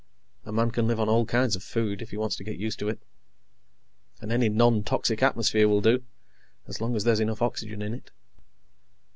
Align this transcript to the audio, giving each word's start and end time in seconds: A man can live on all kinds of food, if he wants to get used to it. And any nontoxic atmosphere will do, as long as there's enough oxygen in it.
A 0.47 0.51
man 0.51 0.71
can 0.71 0.87
live 0.87 0.99
on 0.99 1.09
all 1.09 1.27
kinds 1.27 1.55
of 1.55 1.61
food, 1.61 2.01
if 2.01 2.09
he 2.09 2.17
wants 2.17 2.35
to 2.37 2.43
get 2.43 2.57
used 2.57 2.79
to 2.79 2.89
it. 2.89 2.97
And 4.19 4.31
any 4.31 4.49
nontoxic 4.49 5.21
atmosphere 5.21 5.67
will 5.69 5.79
do, 5.81 6.03
as 6.67 6.81
long 6.81 6.95
as 6.95 7.03
there's 7.03 7.19
enough 7.19 7.43
oxygen 7.43 7.83
in 7.83 7.93
it. 7.93 8.09